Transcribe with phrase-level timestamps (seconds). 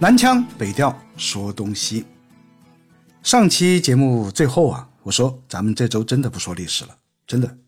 [0.00, 2.06] 南腔北调说东西。
[3.20, 6.96] 上期节目最后啊，我说咱们这周真的不说历史了，
[7.26, 7.58] 真的。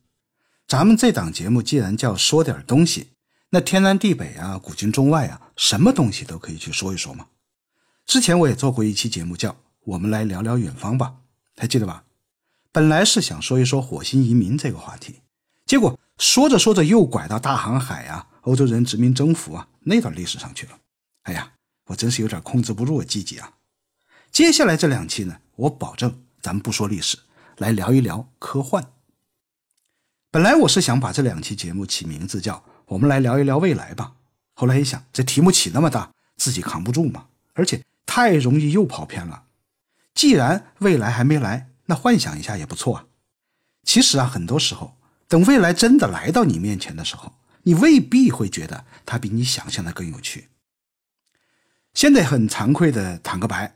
[0.68, 3.08] 咱们这档节目既然叫说点东西，
[3.48, 7.26] 那天南地北啊，古今中外啊，什么东西都可以去说一说嘛。
[8.06, 11.16] 之前我也做过一期节目，叫我们来聊聊远方吧，
[11.56, 12.04] 还记得吧？
[12.70, 15.16] 本来是想说一说火星移民这个话题，
[15.66, 20.78] 结果说着说着又拐到大航海啊、欧洲人殖民征服啊那段历史上去了。
[21.22, 21.54] 哎呀！
[21.90, 23.54] 我真是有点控制不住我自己啊！
[24.30, 27.18] 接下来这两期呢，我保证咱们不说历史，
[27.56, 28.92] 来聊一聊科幻。
[30.30, 34.14] 本来我是想把这两期节目起名字叫“我们来聊一聊未来吧”，
[34.54, 39.44] 后来一想，这题目起那么大，自己扛不住嘛，而且太容易又跑偏了。
[40.14, 43.06] 既然未来还没来，那幻想一下也不错啊。
[43.82, 47.32] 其实啊，很多时候，等未来真的来到你面前的时候，
[47.64, 50.46] 你未必会觉得它比你想象的更有趣。
[51.92, 53.74] 现在很惭愧的坦个白，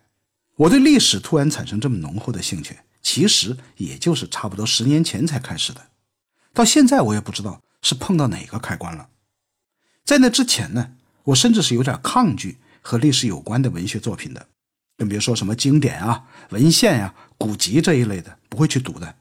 [0.56, 5.88] 我对历史突然产生这么浓厚的兴趣，其实也就是差不多十年前才开始的。
[6.52, 9.08] 到现在我也不知道是碰到哪个开关了。
[10.04, 10.92] 在那之前呢，
[11.24, 14.46] 我甚至是有点抗拒和历史有关的文学作品的，
[14.96, 19.16] 更别说什么经典啊、文献呀、古籍这一类的，不会去读的。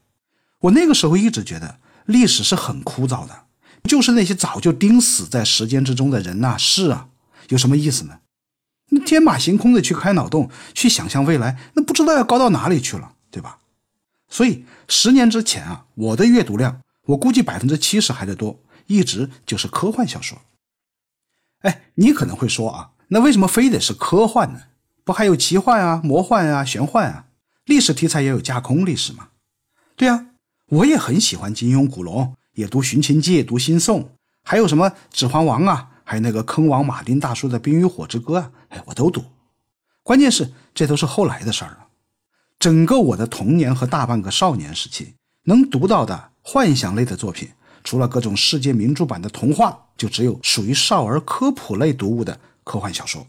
[0.60, 3.46] 我那个时候一直觉得历史是很枯燥的，
[3.88, 7.08] 就是那些早就钉死在时间之中的人呐、事啊，
[7.48, 8.20] 有什么意思呢？
[9.00, 13.58] 天马行空的去开脑洞，去想象未来，那不知道要高到哪里去了，对吧？
[14.28, 20.38] 所以十年之前啊，我的阅读量，我估计百分之七十还得多，一直就是科幻小说。
[21.60, 24.60] 哎，你可能会说啊，那为什么非得是科幻呢？
[25.04, 27.26] 不还有奇幻啊、魔幻啊、玄幻啊？
[27.64, 29.28] 历史题材也有架空历史吗？
[29.96, 30.26] 对啊，
[30.66, 34.02] 我也很喜欢金庸、古龙，也读《寻秦记》、读《新宋》，
[34.42, 35.90] 还有什么《指环王》啊。
[36.04, 39.24] 还有那个坑王马丁大叔的《冰与火之歌》啊，哎，我都读。
[40.02, 41.86] 关键是这都是后来的事儿了。
[42.58, 47.48] 整个我的童年和大半个少年时期，能读到的幻想类的作品，
[47.82, 53.26] 除了各种世界名著版的童话，就只有属于少儿科普类读物的科幻小说。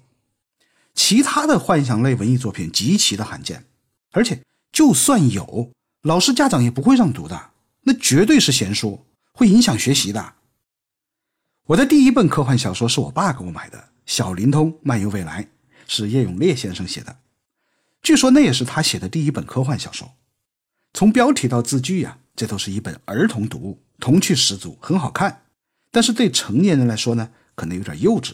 [0.93, 3.65] 其他的幻想类文艺作品极其的罕见，
[4.11, 5.71] 而且就算有，
[6.01, 7.51] 老师家长也不会让读的，
[7.83, 10.33] 那绝对是闲书，会影响学习的。
[11.67, 15.41] 我的第一本科幻小说是我爸给我买的，《小灵通漫游未来》，
[15.87, 17.17] 是叶永烈先生写的。
[18.03, 20.11] 据说那也是他写的第一本科幻小说。
[20.93, 25.45] 从标题到字句呀，这都是一本儿童读物，童趣十足，很好看。
[25.89, 28.33] 但是对成年人来说呢，可能有点幼稚。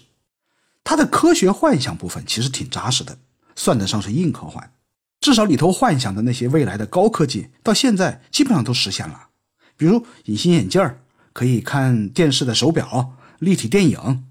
[0.83, 3.17] 他的科学幻想部分其实挺扎实的，
[3.55, 4.73] 算得上是硬科幻。
[5.21, 9.29] 至少里头幻想的那些未来的高科技，到现在基本上都实现了。
[9.77, 10.81] 比如隐形眼镜
[11.31, 13.13] 可以看电视的手表。
[13.41, 14.23] 立体电影，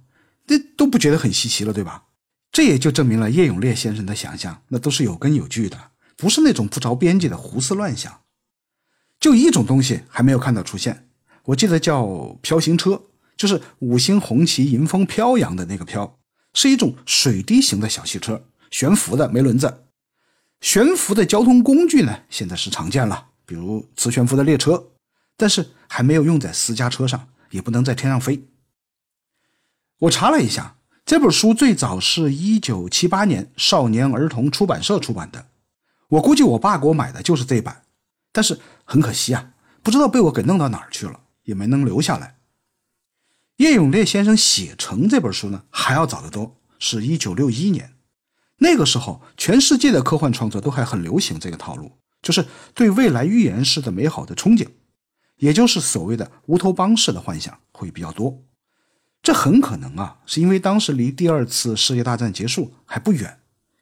[0.46, 2.04] 这都不觉得很稀奇了，对吧？
[2.52, 8.20] 这也就证明了叶永烈先生的想象，那都是有根有据的，不是那种不着边际的胡思乱想。
[9.18, 11.08] 就一种东西还没有看到出现，
[11.46, 13.02] 我记得叫飘行车，
[13.36, 16.16] 就是五星红旗迎风飘扬的那个飘，
[16.54, 19.84] 是一种水滴型的小汽车，悬浮的，没轮子。
[20.60, 24.88] 悬浮的交通工具呢，现在是常见了，比如磁悬浮的列车，
[25.36, 28.42] 但是还没有用在私家车上，也不能在天上飞。
[30.00, 35.48] 我查了一下，这本书最早是一九七八年少年儿童出版社出版的。
[36.08, 37.82] 我估计我爸给我买的就是这版，
[38.32, 39.52] 但是很可惜啊，
[39.82, 42.36] 不知道被我给弄到哪儿去了，也没能留下来。
[43.56, 47.92] 叶永烈先生写成这本书呢，还要早得多，是一九六一年。
[48.60, 54.66] 那个时候，全世界的科幻创作都还很流行这个套路，就是对未来预言式的美好的憧憬，
[55.36, 58.42] 也就是所谓的乌托邦式的幻想会比较多。
[59.22, 63.40] 这很可能啊，是因为当时离第二次世界大战结束还不远，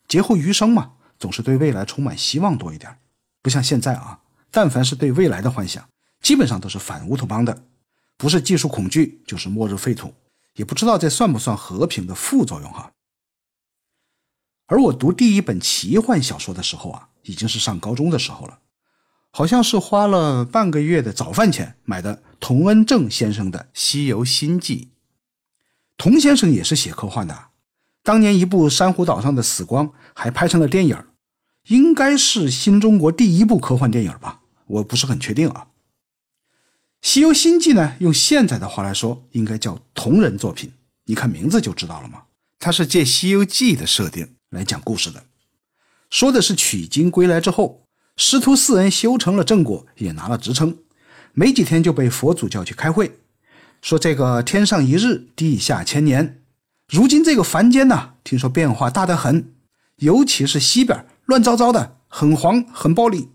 [0.09, 2.98] 劫后余生嘛，总是对未来充满希望多一点，
[3.41, 4.21] 不像现在啊，
[4.51, 5.89] 但凡是对未来的幻想，
[6.21, 7.65] 基本上都是反乌托邦的，
[8.16, 10.12] 不是技术恐惧，就是末日废土，
[10.54, 12.91] 也不知道这算不算和平的副作用哈。
[14.66, 18.59] 而我读第一本奇幻小说的时候啊，已经是上高中的时候了，
[19.30, 24.91] 好像是花了半个月的早饭钱买的童恩正先生的《西游新记》。
[25.98, 27.48] 童先生也是写科幻的，
[28.04, 30.97] 当年一部《珊瑚岛上的死光》还拍成了电影，
[31.66, 34.41] 应该是新中国第一部科幻电影吧？
[34.66, 35.66] 我不是很确定啊。
[37.06, 40.72] 《西游新记》呢，用现在的话来说，应该叫同人作品。
[41.06, 42.22] 你看名字就知道了吗？
[42.60, 45.24] 它是借《西游记》的设定来讲故事的，
[46.10, 47.83] 说的是取经归来之后，
[48.16, 50.78] 师徒四人修成了正果，也拿了职称，
[51.33, 53.18] 没几天就被佛祖叫去开会。
[53.80, 56.42] 说这个天上一日，地下千年，
[56.89, 59.53] 如今这个凡间呢，听说变化大得很，
[59.97, 63.30] 尤其是西边乱糟糟的，很黄，很暴力。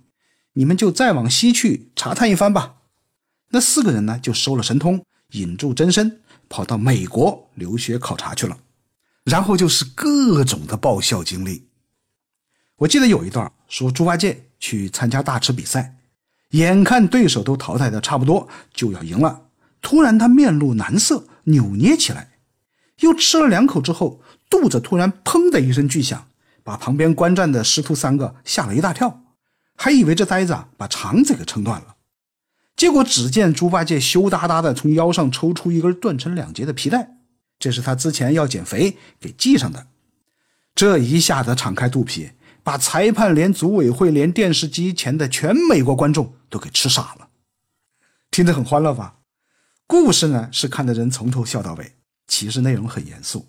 [0.53, 2.75] 你们就再往西去查探一番吧。
[3.49, 6.19] 那四个人呢，就收了神通，引住真身，
[6.49, 8.57] 跑到美国留学考察去了。
[9.23, 11.67] 然后就是各种的爆笑经历。
[12.77, 15.95] 我记得有一段说，猪八戒去参加大吃比赛，
[16.49, 19.43] 眼看对手都淘汰的差不多，就要赢了，
[19.83, 22.31] 突然他面露难色，扭捏起来。
[23.01, 26.29] 又吃了两口之后，肚子突然砰的一声巨响，
[26.63, 29.23] 把旁边观战的师徒三个吓了一大跳，
[29.75, 31.97] 还以为这呆子把肠子给撑断了。
[32.75, 37.17] 结果只见猪八戒羞答答的从腰上抽出一根断成两截的皮带，
[37.59, 39.87] 这是他之前要减肥给系上的。
[40.73, 42.31] 这一下子敞开肚皮，
[42.63, 47.27] 把裁判、连组委会、连电视机前的全美国观众都给吃傻了。
[48.31, 49.17] 听着很欢乐吧？
[49.93, 51.93] 故事呢是看的人从头笑到尾。
[52.27, 53.45] 其实内容很严肃，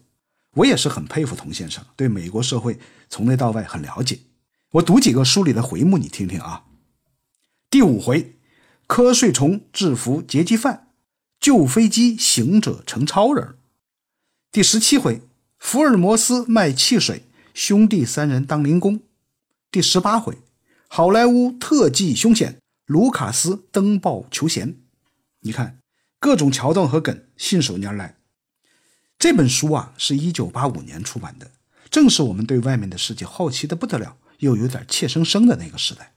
[0.56, 4.20] 我也是很佩服童先生，对美国社会从内到外很了解。
[4.72, 6.66] 我读几个书里的回目，你听听啊。
[7.70, 8.36] 第五回，
[8.86, 10.88] 瞌睡虫制服劫机犯，
[11.40, 13.54] 救飞机行者成超人。
[14.52, 15.22] 第十七回，
[15.58, 17.24] 福尔摩斯卖汽水，
[17.54, 19.00] 兄弟三人当零工。
[19.70, 20.36] 第十八回，
[20.88, 24.76] 好莱坞特技凶险，卢卡斯登报求贤。
[25.40, 25.78] 你看，
[26.24, 28.16] 各种桥段和梗信手拈来。
[29.18, 31.50] 这本书啊，是一九八五年出版的，
[31.90, 36.14] 正是我们对外面的世界好奇的不得了，又有点怯生生的那个时代。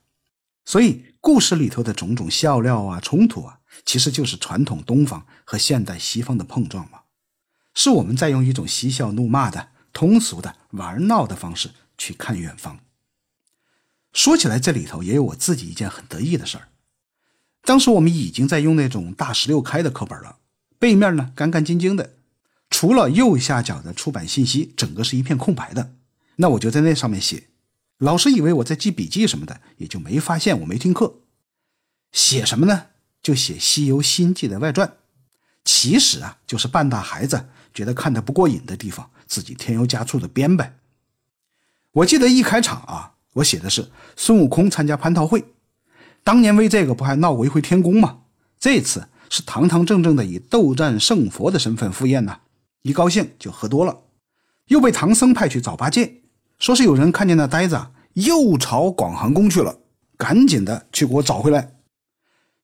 [0.63, 7.01] 所以，故事里头的种种笑料啊、冲突啊，其实就是传统东方和现代西方的碰撞嘛，
[7.73, 12.79] 是我们在用一种嬉笑怒骂的通俗的玩闹的方式去看远方。
[14.13, 16.69] 说起来，这里头也有我自己一件很得意的事儿。
[17.67, 20.37] 当时我们已经在用那种大十六开的课本了，
[20.79, 22.13] 背面呢干干净净的。
[22.69, 25.91] 除了右下角的出版信息，整个是一片空白的。
[26.37, 27.49] 那我就在那上面写，
[27.97, 31.15] 老师以为我在记笔记什么的，也就没发现我没听课。
[32.13, 32.85] 写什么呢？
[33.21, 34.93] 就写《西游新记》的外传。
[35.65, 40.77] 其实啊，就是半大孩子觉得看的不过瘾的地方，自己添油加醋的编呗。
[41.91, 45.43] 我记得一开场啊，我写的是孙悟空参加蟠桃会，
[46.27, 48.17] 当年为这个不还闹过一回天宫吗？
[48.59, 52.41] 这次是堂堂正正的以斗战胜佛的身份赴宴呢。
[52.81, 54.01] 一高兴就喝多了，
[54.65, 56.23] 又被唐僧派去找八戒，
[56.59, 57.79] 说是有人看见那呆子
[58.11, 59.79] 又朝广寒宫去了，
[60.17, 61.77] 赶紧的去给我找回来。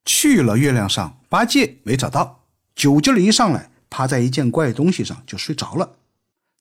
[0.04, 2.44] 去了月亮上，八戒没找到，
[2.76, 5.94] 酒劲儿一上来，趴在一件怪东西上就睡着了。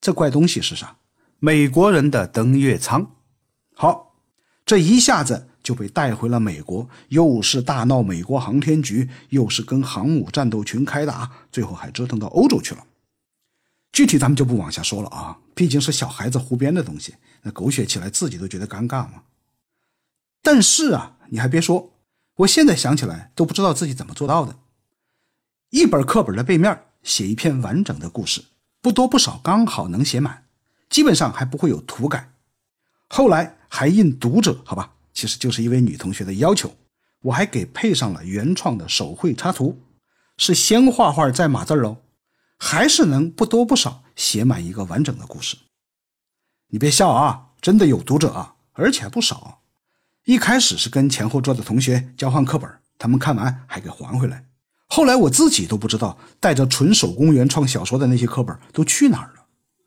[0.00, 0.98] 这怪东西是啥？
[1.40, 3.10] 美国人的登月舱。
[3.74, 4.14] 好，
[4.64, 12.84] 这一下子就被带回了美国，又是大闹美国航天局，又是跟航母战斗群开打，最后还折腾到欧洲去了。
[13.92, 19.22] 具体咱们就不往下说了啊，毕竟是小孩子胡编的东西，那狗血起来自己都觉得尴尬嘛。
[20.42, 21.92] 但是啊，你还别说，
[22.36, 24.56] 我现在想起来都不知道自己怎么做到的。
[25.70, 28.44] 一本课本的背面写一篇完整的故事，
[28.80, 30.46] 不多不少，刚好能写满，
[30.88, 32.32] 基本上还不会有涂改。
[33.08, 36.74] 后来还印读者，好吧，其实就是一位女同学的要求，
[37.20, 39.80] 我还给配上了原创的手绘插图，
[40.36, 41.98] 是先画画再码字喽。
[42.58, 45.56] 还是能不多不少写满一个完整的故事。
[46.70, 49.60] 你别笑啊，真的有读者啊，而且还不少。
[50.24, 54.44] 一开始是跟前后桌的同学交换课本，他们看完还给还回来。
[54.88, 59.44] 后来我自己都不知道带着纯手工原创小说的那些课本都去哪儿了。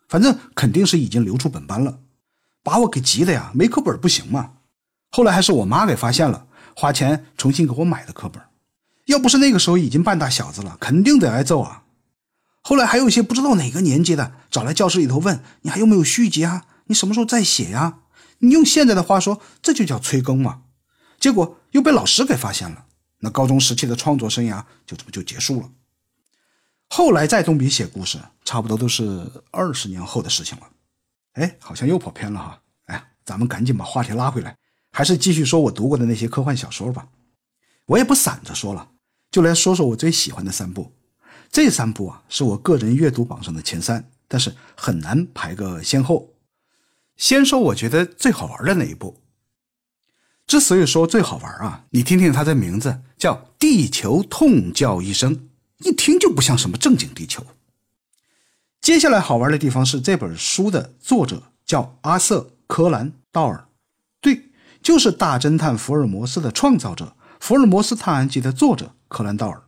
[0.07, 1.99] 反正肯定是已经流出本班了，
[2.63, 4.53] 把我给急的呀，没课本不行嘛。
[5.15, 6.45] 后来还是我妈给发现了，
[6.75, 8.43] 花钱重新给我买的课本。
[9.05, 11.83] 要不是那个时候已经半大小子了，肯定得挨揍啊。
[12.61, 16.65] 后来还有一些不知道哪个年级的找来教室里头问你还有没有续集啊？
[16.87, 17.99] 你什么时候再写呀？
[18.39, 20.63] 你用现在的话说，这就叫催更嘛。
[21.17, 22.83] 结果又被老师给发现了，
[23.19, 25.69] 那高中时期的创作生涯就这么就结束了。
[26.89, 30.67] 后来再动笔写故事，差不多都是二十年后的事情了。
[31.35, 32.59] 哎，好像又跑偏了哈。
[32.87, 34.57] 哎，咱们赶紧把话题拉回来，
[34.97, 37.05] 还是继续说我读过的那些科幻小说吧。
[37.85, 38.91] 我也不散着说了，
[39.29, 40.93] 就来说说我最喜欢的三部。
[41.51, 46.29] 这三部啊，是我个人阅读榜上的前三，但是很难排个先后。
[47.17, 49.19] 先说我觉得最好玩的那一部。
[50.47, 55.35] 之所以说最好玩啊，你听听它的名字叫《地球痛叫一声》，
[55.79, 57.45] 一听就不像什么正经地球。
[58.79, 63.67] 接下来好玩的地方是这本书的作者叫阿瑟·柯兰道尔，
[64.85, 67.05] 就是《大侦探福尔摩斯》的创造者，
[67.39, 69.63] 《福尔摩斯探案集》的作者柯兰道尔。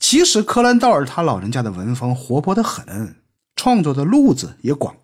[0.00, 3.22] 其实，柯南道尔他老人家的文风活泼的很，
[3.54, 4.96] 创作的路子也广，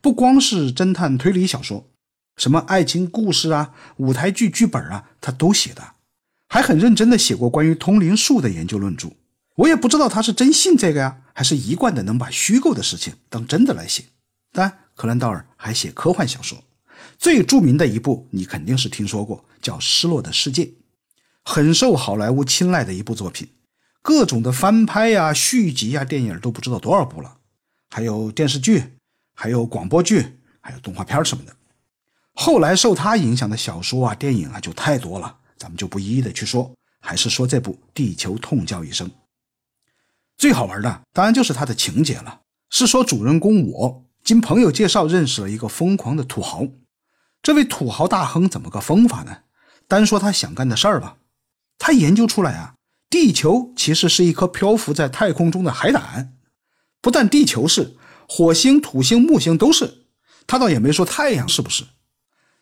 [0.00, 1.90] 不光是侦探推理小说，
[2.38, 5.96] 什么爱情故事啊、舞台剧剧本啊，他都写的，
[6.48, 9.10] 还很认真的写过关于通灵术的研究论著。
[9.56, 14.04] 我也不知道他是真信这个呀，还是一贯的能把虚构的事情当真的来写。
[14.50, 16.64] 但柯南道尔还写科幻小说，
[17.18, 20.64] 最著名的一部你肯定是听说过，叫《失落的世界》，
[21.44, 23.48] 很受好莱坞青睐的一部作品，
[24.02, 27.38] 各种的翻拍呀、续集呀、电影都不知道多少部了，
[27.90, 28.84] 还有电视剧，
[29.34, 31.54] 还有广播剧，还有动画片什么的。
[32.32, 39.06] 后来受他影响的小说啊、电影啊就太多了，咱们就不一一的去说，还是说这部《地球痛叫一声》。
[40.38, 42.40] 最好玩的当然就是他的情节了，
[42.70, 46.66] 是说主人公我经朋友介绍认识了一个疯狂的土豪，
[47.42, 49.38] 这位土豪大亨怎么个疯法呢？
[49.88, 51.16] 单说他想干的事儿吧，
[51.78, 52.74] 他研究出来啊，
[53.08, 56.34] 地球其实是一颗漂浮在太空中的海胆，
[57.00, 57.96] 不但地球是，
[58.28, 60.04] 火星、土星、木星都是，
[60.46, 61.84] 他倒也没说太阳是不是。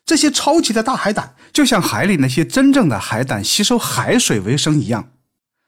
[0.06, 5.10] 这些超级的大海胆就像海里那些真正的海胆吸收海水为生一样。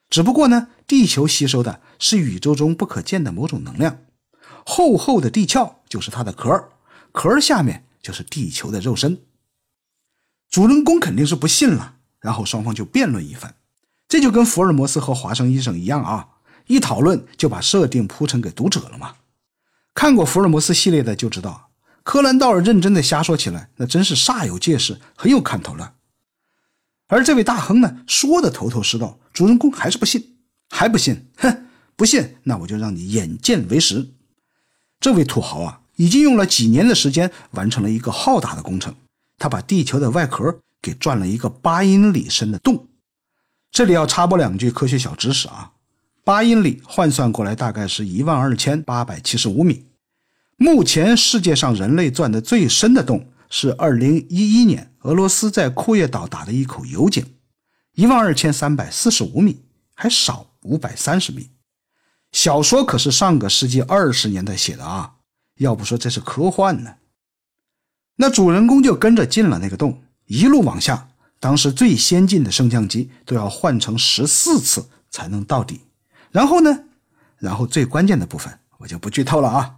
[0.08, 3.98] 只不过呢，地球吸收的是宇宙中不可见的某种能量，
[4.64, 6.70] 厚厚的地壳就是它的壳，
[7.12, 9.20] 壳下面就是地球的肉身。
[10.50, 13.54] 主人公肯定是不信了，然后双方就辩论一番，
[14.08, 16.28] 这就跟福尔摩斯和华生医生一样啊，
[16.66, 19.14] 一讨论就把设定铺陈给读者了嘛。
[19.94, 21.70] 看过福尔摩斯系列的就知道，
[22.02, 25.94] 柯南道尔认真的瞎说起来，那真是煞有介事，很有看头了。
[27.06, 30.38] 而这位大亨呢，说的头头是道，主人公还是不信，
[30.68, 34.10] 还不信，哼，不信，那我就让你眼见为实。
[34.98, 38.94] 这位土豪啊，已经用了几年的时间完成了一个浩大的工程，
[39.36, 42.88] 他把地球的外壳给钻了一个八英里深的洞。
[43.70, 45.72] 这里要插播两句科学小知识啊，
[46.24, 49.84] 八英里换算过来大概是一万二千八百七十五米。
[50.56, 54.94] 目前世界上人类钻的最深的洞是二零一一年。
[55.02, 57.22] 俄罗斯在库页岛打的一口油井，
[57.92, 59.60] 一万二千三百四十五米，
[59.92, 61.50] 还少五百三十米。
[62.32, 65.16] 小说可是上个世纪二十年代写的啊，
[65.60, 66.96] 要不说这是科幻呢。
[68.16, 75.82] 那主人公就跟着进了那个洞，一路往下，当时最先进的升降机都要换成十四次才能到底。
[76.30, 76.84] 然后呢，
[77.38, 79.76] 然后最关键的部分我就不剧透了啊，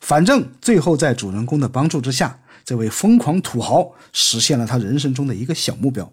[0.00, 2.38] 反正最后在主人公的帮助之下。
[2.64, 6.12] 这位疯狂土豪实现了他人生中的一个小目标，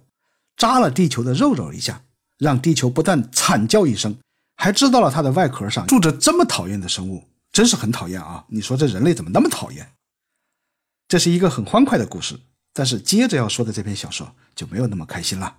[0.58, 2.02] 扎了地球的肉肉一下，
[2.40, 4.18] 让地球不但惨叫一声，
[4.56, 8.46] 还知道了它的外壳上住着这么讨厌的生物，真是很讨厌啊！
[8.50, 9.94] 你说这人类怎么那么讨厌？
[11.08, 12.40] 这是一个很欢快的故事，
[12.74, 15.58] 但是接着要说的这篇小说就没有那么开心了。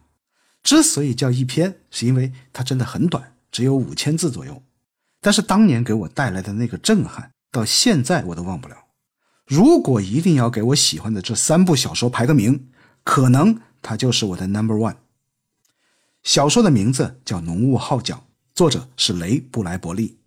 [0.63, 4.63] 之所以叫一篇，是因为它真的很短，只有五千字左右，
[5.21, 8.77] 但是当年给我带来的那个震撼，到现在我都忘不了。
[9.47, 12.71] 如果一定要给我喜欢的这三部小说排个名，
[13.03, 14.97] 可能它就是我的 number one。
[16.23, 18.17] 小说的名字叫《浓雾号角》，
[18.55, 20.20] 作者是雷布莱伯利，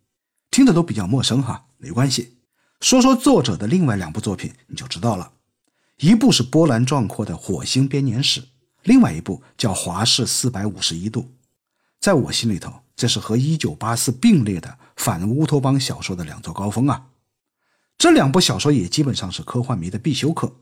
[0.53, 2.37] 听着都比较陌生哈，没关系，
[2.79, 5.31] 说说作者的另外两部作品你就知道了。
[5.97, 8.39] 一部是波澜壮阔的《火星编年史》，
[8.83, 11.21] 另外一部叫《华氏四百五十一度》。
[11.99, 17.07] 在我心里头，这是和《一九八四》并列的反乌托邦小说的两座高峰啊。
[17.97, 20.57] 这两部小说也基本上是科幻迷的必修课。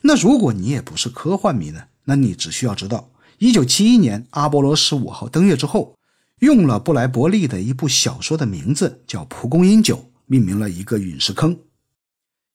[0.00, 1.84] 那如果你也不是科幻迷呢？
[2.04, 5.94] 那你只需要知道，一九七一年阿波罗十五号登月之后，
[6.42, 9.96] 用了布莱伯利的一部小说的名字叫《蒲公英酒》，
[10.26, 11.56] 命名了一个陨石坑。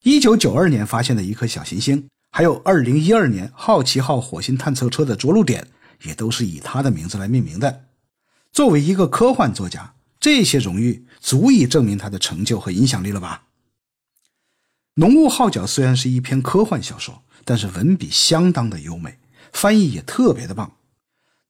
[0.02, 5.66] 一九九二年发现的一颗小行星，还有二零一二年好奇号火星探测车的着陆点，
[6.02, 7.86] 也都是以他的名字来命名的。
[8.52, 13.44] 作为一个科幻作家，这些荣誉足以证明他的成就和影响力了吧？
[15.00, 19.18] 《浓雾号角》虽然是一篇科幻小说，但是文笔相当的优美，
[19.50, 20.76] 翻译也特别的棒。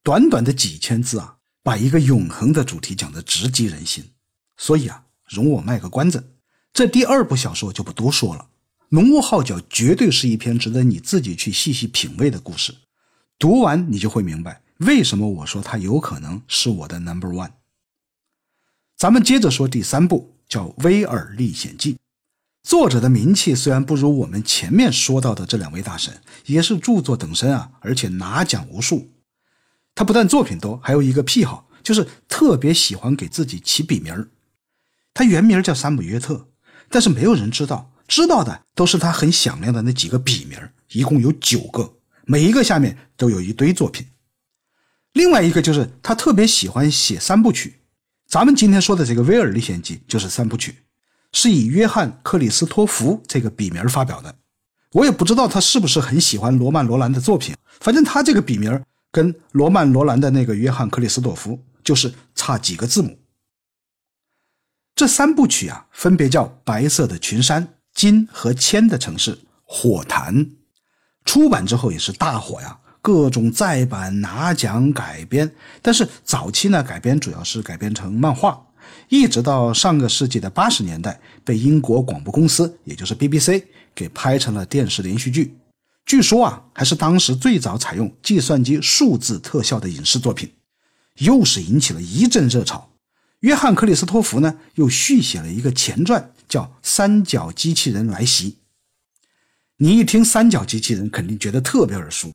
[0.01, 4.11] 短短的几千字啊，把一个永恒的主题讲得直击人心。
[4.57, 6.35] 所以啊，容我卖个关子，
[6.73, 8.49] 这第二部小说就不多说了。
[8.89, 12.75] 《浓雾号角》绝对是一篇值得你自己去细细品味的故事。
[13.37, 17.51] 读完你就会明白，为什么我说它有可能是我的 number one。
[18.97, 21.93] 咱们接着说第三部，叫《威尔历险记》。
[22.63, 29.09] 作者的名气虽然不如我们前面说到的这两位大神，也是著作等身啊，而且拿奖无数。
[29.99, 34.29] 他不但作品多，还有一个癖好，就是特别喜欢给自己起笔名。
[35.13, 36.47] 他原名叫山姆约特，
[36.87, 40.57] 但是没有人知道，知道的都是他很响亮的那几个笔名，
[40.93, 44.07] 一共有九个，每一个下面都有一堆作品。
[45.11, 47.81] 另外一个就是他特别喜欢写三部曲，
[48.25, 50.77] 咱们今天说的这个《威尔历险记》就是三部曲。
[51.33, 54.33] 是以约翰·克里斯托弗这个笔名发表的。
[54.93, 63.17] 我也不知道他是不是很喜欢罗曼·罗兰的作品，反正他这个笔名跟罗曼·罗兰的那个约翰·克里斯朵夫就是差几个字母。
[64.95, 67.63] 这三部曲啊，分别叫《白色的群山》
[67.93, 70.35] 《金和铅的城市》《火坛》。
[71.25, 75.49] 出版之后也是大火呀，各种再版、拿奖、改编。
[75.81, 78.67] 但是早期呢，改编主要是改编成漫画，
[79.07, 83.63] 一直到上个世纪的八十年代，被英国广播公司，也就是 BBC。
[83.95, 85.57] 给拍成了电视连续剧，
[86.09, 90.51] 据说啊，还是当时最早采用计算机数字特效的影视作品，
[91.19, 92.89] 又是引起了一阵热潮。
[93.41, 98.49] 约翰·克里斯托弗呢，又续写了一个前传，叫《三角机器人来袭》。
[99.77, 102.33] 你一听“三角机器人”，肯定觉得特别耳熟，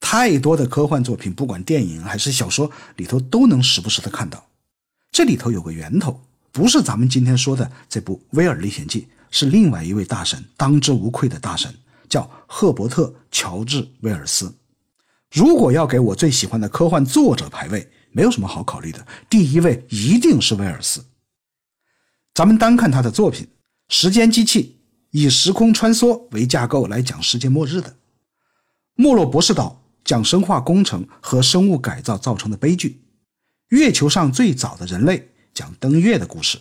[0.00, 4.44] 太多的科幻作品，不管电影还是小说里头，都能时不时的看到。
[5.12, 6.20] 这里头有个源头，
[6.50, 9.02] 不是咱们今天说的这部《威尔历险记》。
[9.30, 11.72] 是另外一位大神，当之无愧的大神，
[12.08, 14.54] 叫赫伯特·乔治·威尔斯。
[15.32, 21.04] 如果要给我最喜欢的科幻作者排位，没有什么好考虑的，第一位一定是威尔斯。
[22.32, 23.44] 咱们单看他的作品，
[23.88, 24.62] 《时间机器》
[25.10, 27.90] 以时空穿梭为架构来讲世界末日的，
[28.94, 32.88] 《没落博士岛》讲生化工程和生物改造造成的悲剧，
[33.76, 35.18] 《月球上最早的人类》
[35.52, 36.58] 讲登月的故事。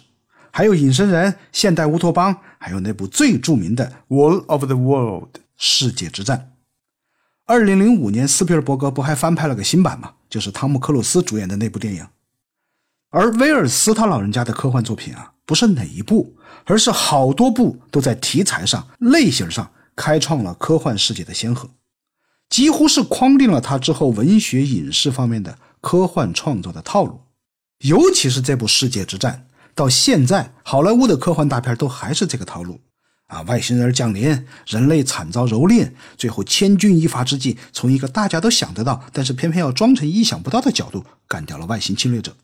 [0.55, 5.23] 还有隐身人、现代乌托邦，还有那部最著名的《War of the World》
[5.57, 6.53] 世界之战。
[7.45, 10.13] 二零零五年，斯皮尔伯格不还翻拍了个新版吗？
[10.29, 12.07] 就是汤姆克鲁斯主演的那部电影。
[13.09, 16.33] 而威尔斯他老人家的科幻作品啊，不是哪一部，
[16.63, 21.69] 而是好多部都在题材上、类型上开创了科幻世界的先河，
[22.47, 27.19] 几乎是框定了他之后文学、影视方面的科幻创作的套路。
[27.79, 29.45] 尤其是这部《世界之战》。
[29.75, 32.79] 到现在，好莱坞的科幻大片都还是这个套路
[33.27, 33.41] 啊！
[33.41, 42.37] 外星人降临，人类惨遭蹂躏，最后千钧一发之际，从一个大家都想得到，但是偏偏要装成意想不到的角度，干掉了外星侵略者。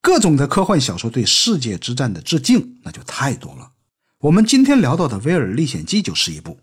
[0.00, 3.72] 各种的科幻小说对世界之战的致敬，那就太多了。
[4.20, 6.60] 我们今天聊到的《威尔历险记》就是一部。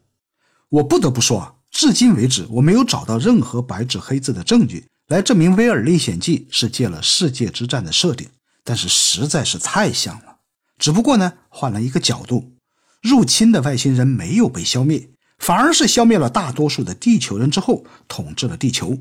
[0.70, 8.30] 我不得不说啊，至今为止，我没有找到任何白纸黑字的证据来证明《威尔历险记》是借了世界之战的设定。
[8.64, 10.38] 但是实在是太像了，
[10.78, 12.54] 只不过呢，换了一个角度，
[13.02, 18.98] 入侵的外星人没有被消灭，反而是消灭了大多数的地球人之后，统治了地球，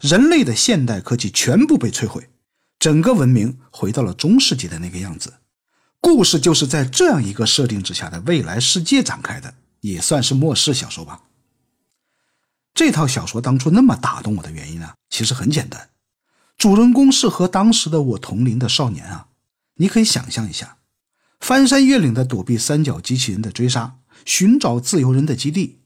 [0.00, 2.28] 人类的现代科技全部被摧毁，
[2.78, 5.34] 整个文明回到了中世纪的那个样子。
[6.00, 11.22] 故事就是在这样一个设定之下的未来世界展开的，也算是末世小说吧。
[12.72, 15.90] 这套小说当初那么打动我的原因呢，其实很简单。
[16.60, 19.28] 主人公是和当时的我同龄的少年啊，
[19.76, 20.76] 你可以想象一下，
[21.40, 23.94] 翻山越岭的躲避三角机器人的追杀，
[24.26, 25.78] 寻找自由人的基地，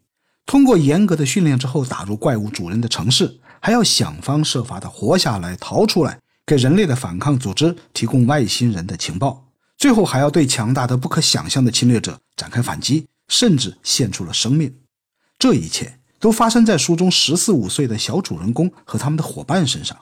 [0.45, 14.75] 通过严格的训练之后打入怪物主人的城市，还要想方设法的活下来、逃出来，给人类的反抗组织提供外星人的情报，最后还要对强大的不可想象的侵略者展开反击，甚至献出了生命。
[15.39, 19.97] 这一切都发生在书中十四五岁的小主人公和他们的伙伴身上。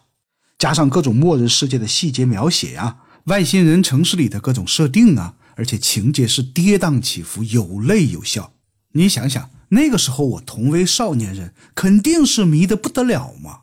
[0.62, 8.52] 加上各种末日世界的细节描写呀，外星人城市里的各种设定啊，而且情节是跌宕起伏，有泪有笑。
[8.92, 13.62] 你想想，那个时候我同为少年人，肯定是迷得不得了嘛。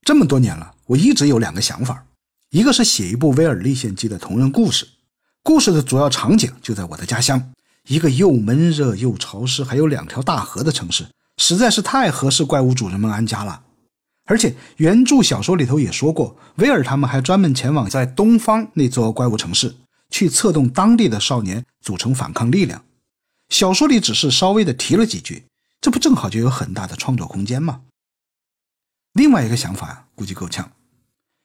[0.00, 2.06] 这么多年了，我一直有两个想法：
[2.48, 4.88] 一个是写一部《威尔历险记》的同人故事，
[5.42, 7.52] 故事的主要场景就在我的家乡，
[7.88, 13.64] 一个又闷热又潮湿，还有两条大河的城市，实在是太合适怪物主人们安家了。
[14.28, 19.74] 而且原著小说里头也说过，威尔他们还专门前往在东方那座怪物城市，
[20.10, 22.84] 去策动当地的少年组成反抗力量。
[23.48, 25.44] 小说里只是稍微的提了几句，
[25.80, 27.80] 这不正好就有很大的创作空间吗？
[29.14, 30.72] 另外一个想法估计够呛，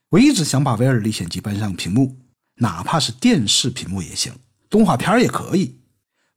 [0.10, 2.18] 我一直想把《威尔历险记》搬上屏幕，
[2.56, 4.34] 哪怕是电视屏幕也行，
[4.70, 5.80] 动画片也可以。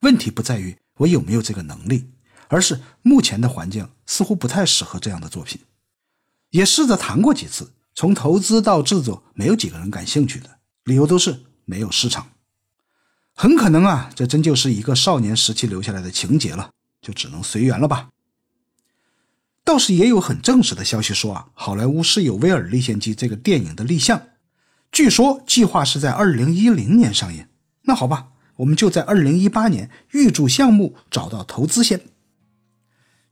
[0.02, 2.08] 问题不在于我有没有这个能力，
[2.46, 5.60] 而是目前的环境似乎不太适合这样的作品。
[6.50, 12.28] 也试着谈过几次，从投资到制作，没有几个人感兴趣的，理由都是没有市场。
[13.34, 16.70] 很可能啊，这真就是一个少年时期留下来的情节了，
[17.02, 18.08] 就只能随缘了吧。
[19.62, 24.22] 倒是也有很正式的消息说啊，好莱坞是有《威尔历险记》这个电影的立项，
[24.90, 27.46] 据说计划是在二零一零年上映。
[27.82, 32.00] 那好吧，我们就在二零一八年预祝项目找到投资先。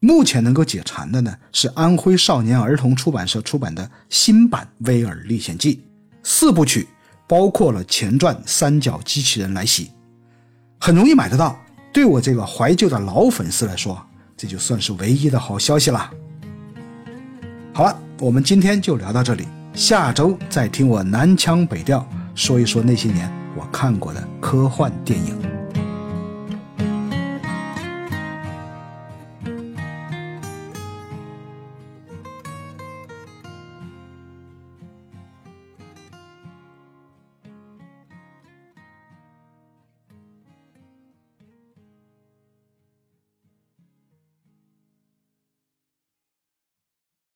[0.05, 5.77] 目前能够解馋的呢，是安徽少年儿童出版社出版的新版《威尔历险记》
[6.23, 6.87] 四部曲，
[7.27, 9.87] 包括了前传《三角机器人来袭》，
[10.79, 11.59] 很容易买得到。
[11.91, 13.99] 对我这个怀旧的老粉丝来说，
[14.37, 16.11] 这就算是唯一的好消息了。
[17.73, 25.44] 好了，我们今天就聊到这里，下周再听我南腔北调说一说那些年我看过的科幻电影。